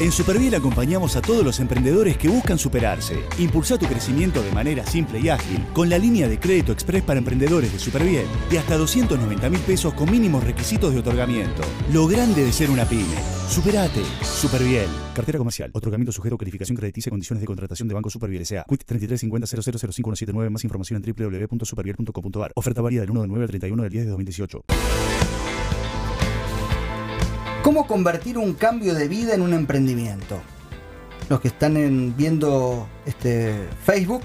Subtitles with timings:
[0.00, 3.22] En Superviel acompañamos a todos los emprendedores que buscan superarse.
[3.38, 7.18] Impulsa tu crecimiento de manera simple y ágil con la línea de crédito express para
[7.18, 11.62] emprendedores de Superviel de hasta 290 mil pesos con mínimos requisitos de otorgamiento.
[11.92, 13.16] Lo grande de ser una pyme.
[13.48, 14.02] Superate.
[14.22, 14.88] Superviel.
[15.14, 15.70] Cartera comercial.
[15.74, 18.64] Otorgamiento sujeto a calificación crediticia y condiciones de contratación de Banco Superviel S.A.
[18.68, 22.52] Quit 3350 Más información en www.superviel.com.ar.
[22.56, 24.64] Oferta válida del 1 de 9 al 31 del 10 de 2018.
[27.62, 30.40] ¿Cómo convertir un cambio de vida en un emprendimiento?
[31.28, 34.22] Los que están en- viendo este Facebook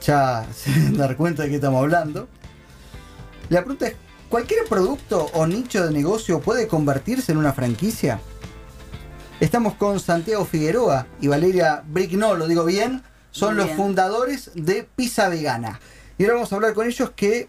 [0.00, 2.28] ya se deben dar cuenta de qué estamos hablando.
[3.50, 3.96] La pregunta es,
[4.28, 8.20] ¿cualquier producto o nicho de negocio puede convertirse en una franquicia?
[9.40, 15.28] Estamos con Santiago Figueroa y Valeria Brignol, lo digo bien, son los fundadores de Pizza
[15.28, 15.80] Vegana.
[16.16, 17.48] Y ahora vamos a hablar con ellos que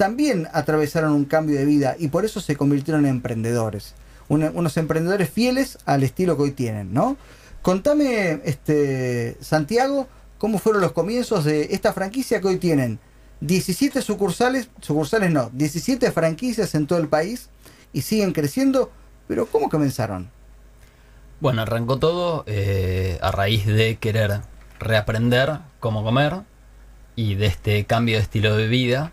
[0.00, 3.92] también atravesaron un cambio de vida y por eso se convirtieron en emprendedores.
[4.28, 7.18] Unos emprendedores fieles al estilo que hoy tienen, ¿no?
[7.60, 12.98] Contame, este, Santiago, cómo fueron los comienzos de esta franquicia que hoy tienen
[13.42, 17.50] 17 sucursales, sucursales no, 17 franquicias en todo el país
[17.92, 18.90] y siguen creciendo,
[19.28, 20.30] pero ¿cómo comenzaron?
[21.40, 24.40] Bueno, arrancó todo eh, a raíz de querer
[24.78, 26.36] reaprender cómo comer
[27.16, 29.12] y de este cambio de estilo de vida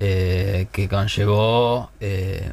[0.00, 2.50] eh, que conllevó eh,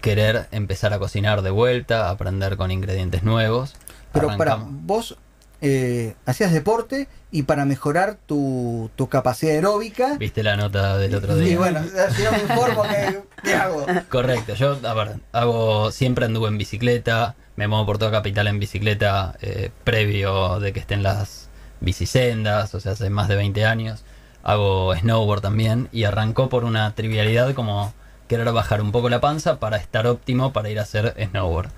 [0.00, 3.74] querer empezar a cocinar de vuelta, aprender con ingredientes nuevos.
[4.12, 5.16] Pero para vos
[5.60, 10.16] eh, hacías deporte y para mejorar tu, tu capacidad aeróbica.
[10.16, 11.58] ¿Viste la nota del otro Y día?
[11.58, 11.80] bueno,
[12.14, 13.84] si no me informo, ¿qué, qué hago?
[14.08, 18.60] Correcto, yo a ver, hago, siempre anduve en bicicleta, me muevo por toda capital en
[18.60, 21.48] bicicleta eh, previo de que estén las
[21.80, 24.04] bicisendas, o sea, hace más de 20 años.
[24.46, 27.92] Hago snowboard también y arrancó por una trivialidad como
[28.28, 31.70] querer bajar un poco la panza para estar óptimo para ir a hacer snowboard.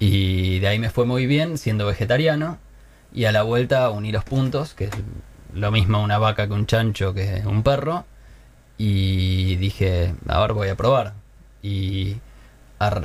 [0.00, 2.58] Y de ahí me fue muy bien siendo vegetariano
[3.14, 4.90] y a la vuelta uní los puntos, que es
[5.54, 8.04] lo mismo una vaca que un chancho que un perro
[8.76, 11.12] y dije, a ver, voy a probar.
[11.62, 12.16] Y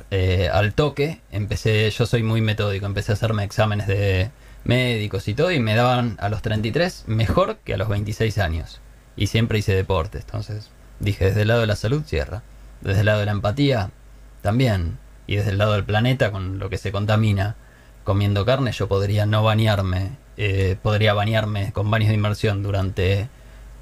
[0.10, 4.32] eh, al toque empecé, yo soy muy metódico, empecé a hacerme exámenes de
[4.64, 8.82] médicos y todo y me daban a los 33 mejor que a los 26 años.
[9.18, 10.70] Y siempre hice deporte, entonces
[11.00, 12.44] dije, desde el lado de la salud cierra,
[12.82, 13.90] desde el lado de la empatía
[14.42, 14.98] también,
[15.28, 17.56] y desde el lado del planeta con lo que se contamina
[18.04, 23.28] comiendo carne, yo podría no bañarme, eh, podría bañarme con baños de inmersión durante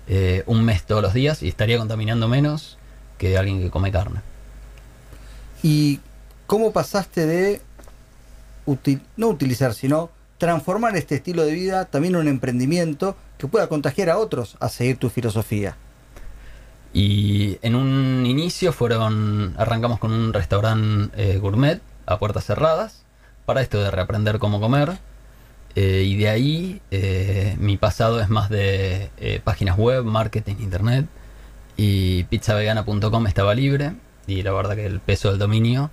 [0.08, 2.80] eh, un mes todos los días y estaría contaminando menos
[3.20, 4.22] que alguien que come carne.
[5.62, 6.00] ¿Y
[6.48, 7.62] cómo pasaste de
[9.16, 10.10] no utilizar, sino
[10.40, 13.16] transformar este estilo de vida también en un emprendimiento
[13.46, 15.78] que pueda contagiar a otros a seguir tu filosofía?
[16.94, 23.04] Y en un inicio fueron, arrancamos con un restaurante eh, gourmet a puertas cerradas
[23.46, 24.98] para esto de reaprender cómo comer.
[25.76, 29.10] Eh, y de ahí eh, mi pasado es más de
[29.44, 31.06] páginas web, marketing, internet.
[31.76, 33.92] Y pizzavegana.com estaba libre.
[34.26, 35.92] Y la verdad que el peso del dominio.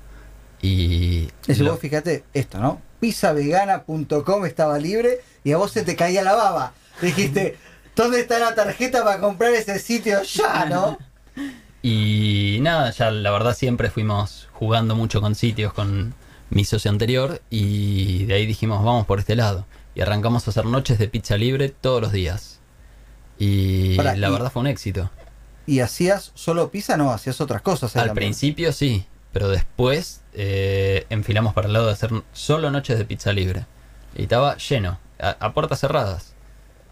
[0.61, 2.81] Y Eso lo- vos fíjate esto, ¿no?
[3.01, 6.73] Pizzavegana.com estaba libre y a vos se te caía la baba.
[7.03, 7.57] Dijiste,
[7.95, 10.99] ¿dónde está la tarjeta para comprar ese sitio ya, no?
[11.83, 16.15] Y nada, ya la verdad siempre fuimos jugando mucho con sitios con
[16.51, 19.67] mi socio anterior y de ahí dijimos vamos por este lado.
[19.95, 22.61] Y arrancamos a hacer noches de pizza libre todos los días.
[23.39, 25.11] Y Pará, la y- verdad fue un éxito.
[25.67, 26.97] ¿Y hacías solo pizza?
[26.97, 27.95] No, hacías otras cosas.
[27.97, 28.29] ahí Al también.
[28.31, 33.33] principio sí, pero después eh, enfilamos para el lado de hacer solo noches de pizza
[33.33, 33.67] libre.
[34.17, 36.32] Y estaba lleno, a, a puertas cerradas.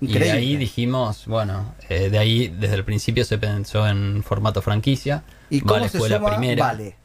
[0.00, 4.62] Y de ahí dijimos, bueno, eh, de ahí desde el principio se pensó en formato
[4.62, 5.22] franquicia.
[5.50, 6.64] ¿Y cómo Vale se fue la primera.
[6.66, 6.96] Vale.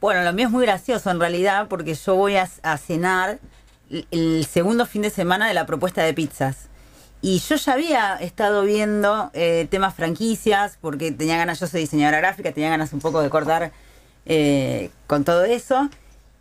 [0.00, 3.38] Bueno, lo mío es muy gracioso en realidad porque yo voy a, a cenar
[3.90, 6.68] el- el segundo fin de semana de la propuesta de pizzas.
[7.22, 12.18] Y yo ya había estado viendo eh, temas franquicias porque tenía ganas, yo soy diseñadora
[12.18, 13.72] gráfica, tenía ganas un poco de cortar
[14.24, 15.90] eh, con todo eso.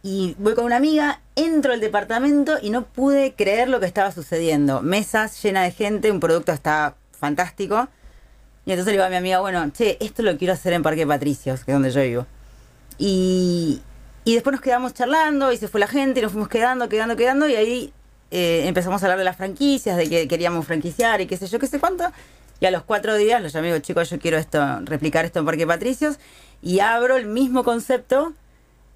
[0.02, 4.12] Y voy con una amiga, entro al departamento y no pude creer lo que estaba
[4.12, 4.82] sucediendo.
[4.82, 7.90] Mesas llenas de gente, un producto está fantástico.
[8.66, 11.06] Y entonces le digo a mi amiga, bueno, che, esto lo quiero hacer en Parque
[11.06, 12.28] Patricios, que es donde yo vivo.
[12.98, 13.82] Y,
[14.24, 17.16] y después nos quedamos charlando y se fue la gente y nos fuimos quedando, quedando,
[17.16, 17.94] quedando y ahí
[18.32, 21.60] eh, empezamos a hablar de las franquicias, de que queríamos franquiciar y qué sé yo,
[21.60, 22.06] qué sé cuánto.
[22.62, 25.40] Y a los cuatro días los llamé y digo, chicos, yo quiero esto, replicar esto
[25.40, 26.20] en Parque Patricios
[26.62, 28.34] y abro el mismo concepto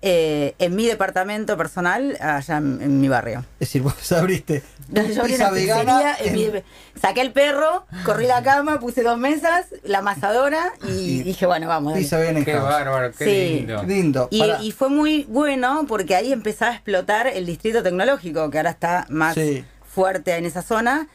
[0.06, 3.40] eh, en mi departamento personal, allá en, en mi barrio.
[3.54, 6.16] Es decir, vos abriste Yo abrí pizza una vegana.
[6.20, 6.52] en mi-
[7.02, 11.70] saqué el perro, corrí la cama, puse dos mesas, la amasadora y, Y- dije, bueno,
[11.70, 11.94] vamos.
[11.98, 12.64] Pizza vegana en Qué house.
[12.66, 13.54] bárbaro, qué Sí.
[13.60, 13.84] lindo.
[13.84, 14.28] Lindo.
[14.30, 19.06] Y, fue muy bueno porque ahí empezaba a explotar el distrito tecnológico, que ahora está
[19.10, 19.64] más Sí.
[19.90, 21.08] fuerte en esa zona.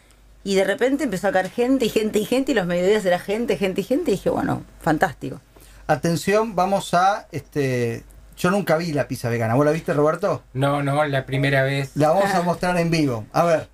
[0.45, 3.19] Y de repente empezó a caer gente y gente y gente, y los mediodías era
[3.19, 4.13] gente, gente y gente.
[4.13, 5.43] Y dije, bueno, fantástico.
[5.87, 8.03] Atención, vamos a este.
[8.39, 9.55] Yo nunca vi la pizza vegana.
[9.55, 10.43] ¿Vos la viste, Roberto?
[10.53, 11.91] No, no, la primera vez.
[11.97, 13.27] La vamos a mostrar en vivo.
[13.33, 13.69] A ver,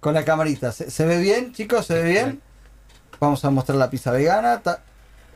[0.00, 0.72] con la camarita.
[0.72, 1.86] ¿Se, se ve bien, chicos?
[1.86, 2.40] ¿Se ve bien?
[3.20, 4.60] Vamos a mostrar la pizza vegana.
[4.60, 4.82] Ta-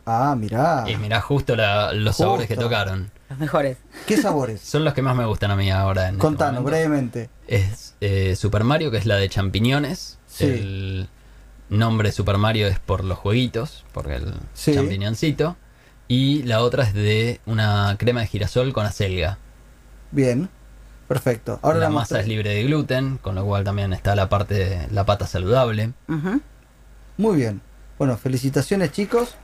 [0.05, 0.82] Ah, mirá.
[0.88, 3.12] Y mirá justo la- los sabores que tocaron.
[3.31, 3.79] Los mejores.
[4.05, 4.61] ¿Qué sabores?
[4.64, 6.08] Son los que más me gustan a mí ahora.
[6.08, 7.31] En este Contanos brevemente.
[7.46, 10.19] Es eh, Super Mario, que es la de champiñones.
[10.26, 10.44] Sí.
[10.46, 11.08] El
[11.69, 14.75] nombre Super Mario es por los jueguitos, por el Sí.
[14.75, 15.56] champiñoncito.
[16.14, 19.38] Y la otra es de una crema de girasol con acelga.
[20.11, 20.50] Bien.
[21.09, 21.59] Perfecto.
[21.62, 24.88] Ahora la la masa es libre de gluten, con lo cual también está la parte,
[24.91, 25.94] la pata saludable.
[27.17, 27.62] Muy bien.
[27.97, 29.37] Bueno, felicitaciones, chicos.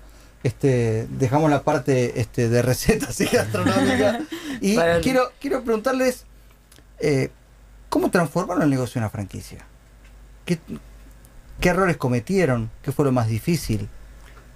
[0.43, 4.21] Este, dejamos la parte este, de recetas y gastronómica.
[4.61, 6.27] Y quiero, quiero preguntarles,
[6.99, 7.31] eh,
[7.89, 9.65] ¿cómo transformaron el negocio en una franquicia?
[10.45, 10.59] ¿Qué,
[11.61, 12.71] ¿Qué errores cometieron?
[12.83, 13.89] ¿Qué fue lo más difícil?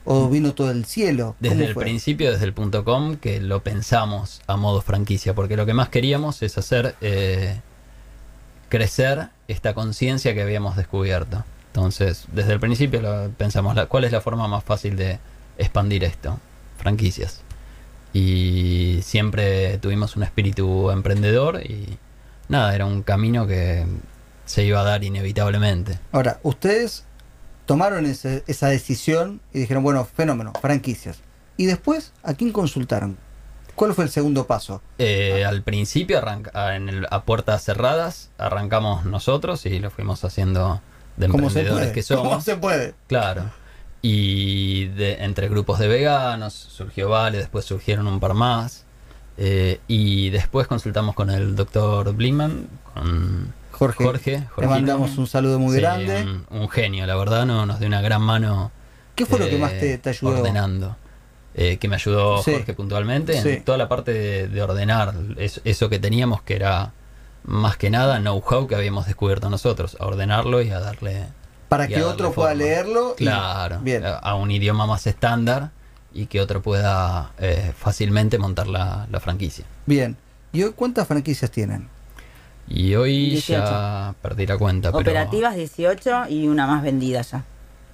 [0.05, 1.37] ¿O vino todo del cielo?
[1.39, 1.85] Desde ¿Cómo el fue?
[1.85, 5.89] principio, desde el punto com, que lo pensamos a modo franquicia, porque lo que más
[5.91, 7.61] queríamos es hacer eh,
[8.69, 11.45] crecer esta conciencia que habíamos descubierto.
[11.69, 15.19] Entonces, desde el principio lo pensamos, la- ¿cuál es la forma más fácil de
[15.59, 16.39] expandir esto?
[16.79, 17.41] Franquicias.
[18.13, 21.97] Y siempre tuvimos un espíritu emprendedor y
[22.49, 23.87] nada, era un camino que
[24.45, 25.99] se iba a dar inevitablemente.
[26.13, 27.05] Ahora, ustedes
[27.67, 31.21] tomaron ese- esa decisión y dijeron, bueno, fenómeno, franquicias.
[31.57, 33.17] Y después, ¿a quién consultaron?
[33.75, 34.83] ¿Cuál fue el segundo paso?
[34.99, 40.25] Eh, al principio, arranca, a- en el- a puertas cerradas, arrancamos nosotros y lo fuimos
[40.25, 40.81] haciendo
[41.17, 42.29] de ¿Cómo se emprendedores que somos.
[42.29, 42.95] ¿Cómo se puede?
[43.07, 43.51] Claro.
[44.03, 48.85] Y de, entre grupos de veganos surgió Vale, después surgieron un par más.
[49.39, 53.55] eh, y después consultamos con el doctor Bliman, con
[53.87, 54.31] Jorge, Jorge.
[54.33, 54.71] le Jorgito.
[54.71, 56.23] mandamos un saludo muy Sí, grande.
[56.23, 58.71] Un, un genio, la verdad, no, nos dio una gran mano.
[59.15, 60.39] ¿Qué fue lo que eh, más te, te ayudó?
[60.39, 60.97] Ordenando.
[61.55, 62.53] Eh, que me ayudó Sí.
[62.53, 63.49] Jorge puntualmente Sí.
[63.51, 66.93] en toda la parte de, de ordenar es- eso que teníamos que era
[67.45, 71.27] más que nada know-how que habíamos descubierto nosotros, a ordenarlo y a darle
[71.69, 72.65] Para que otro pueda forma.
[72.65, 73.15] leerlo.
[73.19, 74.07] y- Claro, Bien.
[74.07, 75.71] a, a un idioma más estándar
[76.15, 79.65] y que otro pueda eh, fácilmente montar la, la franquicia.
[79.85, 80.17] Bien.
[80.55, 81.89] ¿Y hoy cuántas franquicias tienen?
[82.69, 83.53] Y hoy 18.
[83.53, 87.45] ya perdí la cuenta, pero Operativas 18 y una más vendida ya.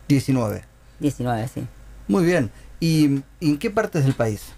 [0.09, 0.63] 19.
[1.01, 1.67] 19, sí.
[2.07, 2.51] Muy bien.
[2.81, 4.53] ¿Y y en qué partes del país?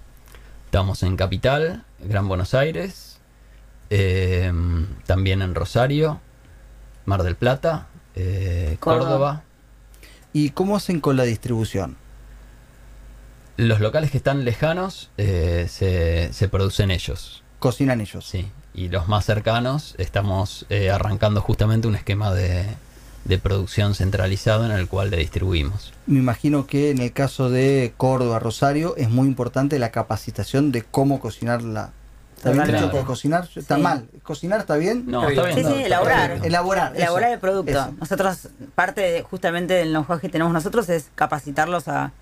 [0.66, 3.18] estamos en Capital, Gran Buenos Aires,
[3.90, 4.52] eh,
[5.04, 6.20] también en Rosario,
[7.06, 9.08] Mar del Plata, eh, Córdoba.
[9.10, 9.42] Córdoba.
[10.32, 11.96] ¿Y cómo hacen con la distribución?
[13.56, 18.24] Los locales que están lejanos eh, se, se producen ellos, Cocinan ellos.
[18.24, 18.48] sí.
[18.74, 22.66] Y los más cercanos estamos eh, arrancando justamente un esquema de,
[23.24, 25.92] de producción centralizado en el cual le distribuimos.
[26.06, 30.82] Me imagino que en el caso de Córdoba, Rosario, es muy importante la capacitación de
[30.82, 31.90] cómo cocinar la...
[32.36, 33.46] ¿Está bien que cocinar?
[33.54, 33.82] ¿Está Sí.
[33.82, 34.08] mal?
[34.22, 35.04] ¿Cocinar está bien?
[35.06, 35.56] No, Está bien.
[35.58, 36.40] Sí, sí, elaborar.
[36.42, 36.92] Elaborar.
[36.94, 37.70] eso, Elaborar el producto.
[37.70, 37.94] eso.
[38.00, 42.12] Nosotros, parte de, justamente del know-how que tenemos nosotros es capacitarlos a,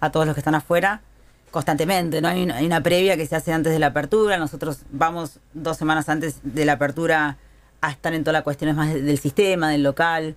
[0.00, 1.02] a todos los que están afuera
[1.50, 2.20] constantemente.
[2.20, 2.28] ¿no?
[2.28, 4.38] Hay, una, hay una previa que se hace antes de la apertura.
[4.38, 7.38] Nosotros vamos dos semanas antes de la apertura
[7.80, 10.36] a estar en todas las cuestiones más del sistema, del local.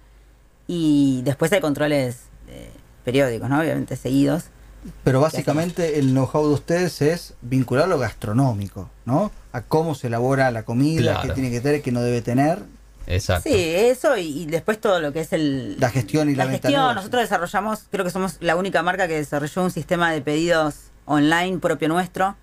[0.68, 2.18] Y después hay controles
[2.48, 2.70] eh,
[3.04, 3.60] periódicos, ¿no?
[3.60, 4.46] obviamente seguidos.
[5.04, 9.32] Pero básicamente el know-how de ustedes es vincular lo gastronómico, ¿no?
[9.54, 11.22] A cómo se elabora la comida, Claro.
[11.30, 12.60] qué tiene que tener, qué no debe tener.
[13.08, 13.50] Exacto.
[13.50, 15.80] Sí, eso y, y después todo lo que es el...
[15.80, 19.16] La gestión y la, La gestión, nosotros desarrollamos, creo que somos la única marca que
[19.16, 22.36] desarrolló un sistema de pedidos online propio nuestro,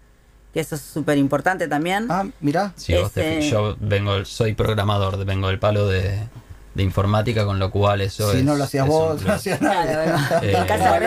[0.53, 2.07] que eso es súper importante también.
[2.11, 2.73] Ah, mirá.
[2.77, 6.19] Sí, vos te Ese- fi- yo vengo, soy programador, vengo del palo de,
[6.75, 9.61] de informática, con lo cual eso si es- no lo hacías es vos, no hacías
[9.61, 10.19] bueno.
[10.43, 10.99] Eh, casa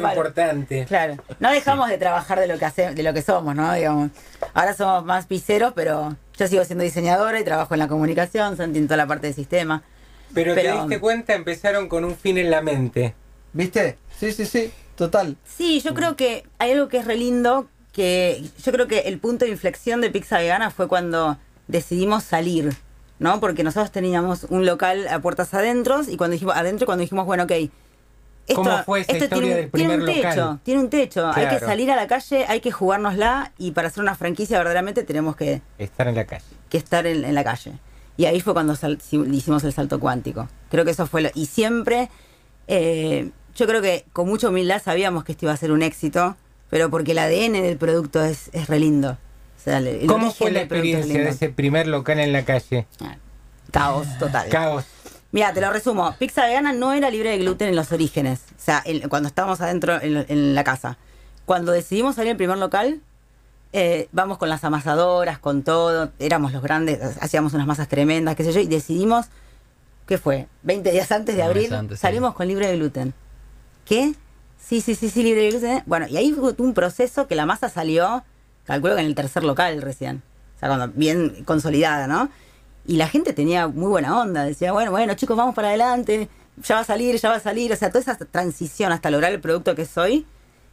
[0.00, 0.14] palo.
[0.14, 0.84] importante.
[0.86, 3.72] Claro, no dejamos de trabajar de lo que hace, de lo que somos, ¿no?
[3.74, 4.10] Digamos,
[4.54, 8.78] ahora somos más piseros, pero yo sigo siendo diseñadora y trabajo en la comunicación, Santi
[8.78, 9.82] en toda la parte de sistema.
[10.34, 13.14] Pero, te diste cuenta, empezaron con un fin en la mente.
[13.54, 13.96] ¿Viste?
[14.18, 15.36] Sí, sí, sí, total.
[15.46, 19.18] Sí, yo creo que hay algo que es re lindo, que yo creo que el
[19.18, 21.38] punto de inflexión de Pizza Vegana fue cuando
[21.68, 22.76] decidimos salir,
[23.18, 23.40] ¿no?
[23.40, 27.44] Porque nosotros teníamos un local a puertas adentro y cuando dijimos adentro cuando dijimos, bueno,
[27.44, 27.52] ok,
[28.54, 30.60] ¿Cómo fue esa esto historia tiene, un- del tiene un techo, local?
[30.64, 31.30] tiene un techo.
[31.34, 35.02] Hay que salir a la calle, hay que jugárnosla y para hacer una franquicia verdaderamente
[35.02, 36.44] tenemos que, Estar en la calle.
[36.70, 37.72] que estar en, en la calle.
[38.16, 38.98] Y ahí fue cuando sal-
[39.32, 40.48] hicimos el salto cuántico.
[40.70, 41.28] Creo que eso fue lo...
[41.34, 42.08] Y siempre,
[42.68, 46.36] eh, yo creo que con mucha humildad sabíamos que esto iba a ser un éxito,
[46.70, 49.10] pero porque el ADN del producto es, es re lindo.
[49.56, 52.86] O sea, el- el ¿Cómo fue la experiencia de ese primer local en la calle?
[53.00, 53.16] Ah,
[53.72, 54.48] Caos total.
[54.48, 54.84] Caos.
[55.32, 56.14] Mira, te lo resumo.
[56.18, 58.40] Pizza vegana no era libre de gluten en los orígenes.
[58.56, 60.96] O sea, en- cuando estábamos adentro en, en la casa.
[61.44, 63.00] Cuando decidimos salir al primer local,
[63.72, 66.12] eh, vamos con las amasadoras, con todo.
[66.18, 69.26] Éramos los grandes, hacíamos unas masas tremendas, qué sé yo, y decidimos,
[70.06, 70.46] ¿qué fue?
[70.62, 72.02] 20 días antes de abril, antes, sí.
[72.02, 73.12] salimos con libre de gluten.
[73.88, 74.14] ¿Qué?
[74.58, 75.82] Sí, sí, sí, sí, libre gluten.
[75.86, 78.22] Bueno, y ahí fue un proceso que la masa salió,
[78.64, 80.22] calculo que en el tercer local recién.
[80.56, 82.28] O sea, cuando bien consolidada, ¿no?
[82.86, 86.28] Y la gente tenía muy buena onda, decía, bueno, bueno, chicos, vamos para adelante,
[86.62, 87.72] ya va a salir, ya va a salir.
[87.72, 90.26] O sea, toda esa transición hasta lograr el producto que soy,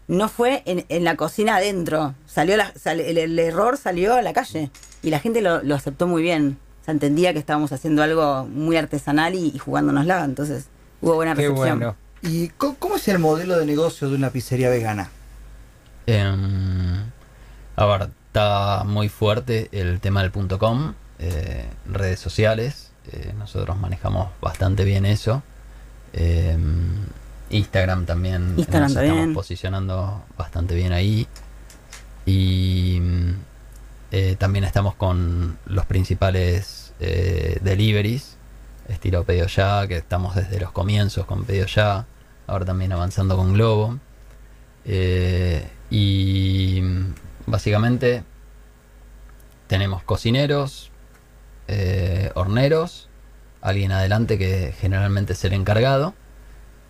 [0.07, 2.15] no fue en, en la cocina adentro.
[2.25, 4.71] Salió la- sal- el, el error salió a la calle.
[5.03, 6.57] Y la gente lo, lo aceptó muy bien.
[6.81, 10.23] O sea, entendía que estábamos haciendo algo muy artesanal y, y jugándonosla.
[10.25, 10.65] Entonces,
[11.01, 11.79] hubo buena Qué recepción.
[11.79, 11.95] bueno.
[12.27, 15.09] ¿Y cómo es el modelo de negocio de una pizzería vegana?
[16.07, 17.03] Em,
[17.75, 22.91] a ver, está muy fuerte el tema del punto .com, eh, redes sociales.
[23.11, 25.43] eh, nosotros manejamos bastante bien eso.
[26.13, 27.05] Em,
[27.51, 29.15] Instagram también Instagram nos también.
[29.15, 31.27] estamos posicionando bastante bien ahí.
[32.25, 32.99] Y
[34.11, 38.37] eh, también estamos con los principales eh, deliveries,
[38.87, 42.05] estilo Pedido Ya, que estamos desde los comienzos con Pedido Ya,
[42.47, 43.99] ahora también avanzando con Globo.
[44.85, 46.81] Eh, y
[47.45, 48.23] básicamente
[49.67, 50.91] tenemos cocineros,
[51.67, 53.09] eh, horneros,
[53.61, 56.13] alguien adelante que generalmente es el encargado.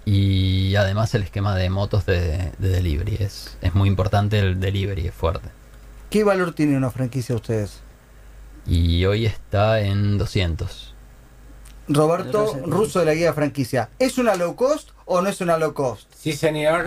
[0.08, 3.18] Y además el esquema de motos de, de delivery.
[3.20, 5.50] Es, es muy importante el delivery, es fuerte.
[6.12, 7.82] ¿Qué valor tiene una franquicia ustedes?
[8.68, 10.95] Y hoy está en 200.
[11.88, 12.60] Roberto.
[12.66, 13.90] Russo de la guía franquicia.
[14.00, 16.12] ¿Es una low cost o no es una low cost?
[16.16, 16.86] Sí, señor.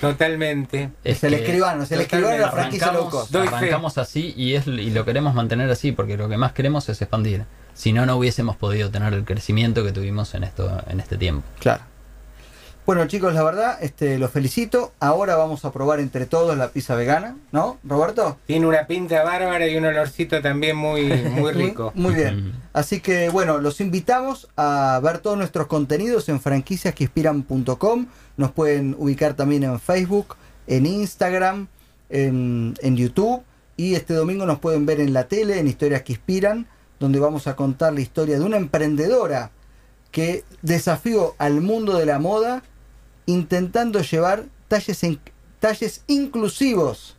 [0.00, 0.90] Totalmente.
[1.04, 3.34] Es, el escribano, es el escribano de la franquicia low cost.
[3.34, 7.00] Arrancamos así y, es, y lo queremos mantener así porque lo que más queremos es
[7.02, 7.44] expandir.
[7.74, 11.46] Si no, no hubiésemos podido tener el crecimiento que tuvimos en, esto, en este tiempo.
[11.58, 11.82] Claro.
[12.84, 14.92] Bueno chicos, la verdad, este, los felicito.
[14.98, 18.38] Ahora vamos a probar entre todos la pizza vegana, ¿no, Roberto?
[18.44, 21.92] Tiene una pinta bárbara y un olorcito también muy, muy rico.
[21.94, 22.54] Muy bien.
[22.72, 28.06] Así que bueno, los invitamos a ver todos nuestros contenidos en franquiciasqueinspiran.com.
[28.36, 30.34] Nos pueden ubicar también en Facebook,
[30.66, 31.68] en Instagram,
[32.10, 33.44] en, en YouTube.
[33.76, 36.66] Y este domingo nos pueden ver en la tele, en Historias que Inspiran,
[36.98, 39.52] donde vamos a contar la historia de una emprendedora
[40.10, 42.64] que desafió al mundo de la moda
[43.26, 47.16] intentando llevar talles, inclusivos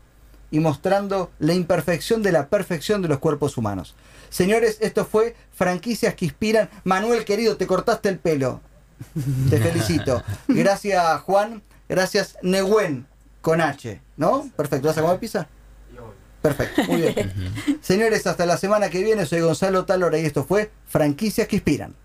[0.51, 3.95] y mostrando la imperfección de la perfección de los cuerpos humanos.
[4.29, 6.69] Señores, esto fue Franquicias que Inspiran.
[6.83, 8.61] Manuel, querido, te cortaste el pelo.
[9.49, 10.23] Te felicito.
[10.47, 11.61] Gracias, Juan.
[11.87, 13.05] Gracias, Nehuen,
[13.41, 14.01] con H.
[14.17, 14.49] ¿No?
[14.55, 14.87] Perfecto.
[14.87, 15.47] ¿Vas a comer pizza?
[16.43, 17.31] Perfecto, muy bien.
[17.81, 19.25] Señores, hasta la semana que viene.
[19.25, 21.95] Soy Gonzalo Talora y esto fue Franquicias que Inspiran.